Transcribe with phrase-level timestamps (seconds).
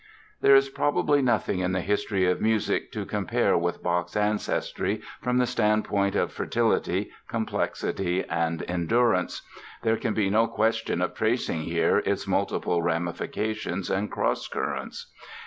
[0.41, 5.37] There is probably nothing in the history of music to compare with Bach's ancestry from
[5.37, 9.43] the standpoint of fertility, complexity, and endurance.
[9.83, 15.05] There can be no question of tracing here its multiple ramifications and cross currents.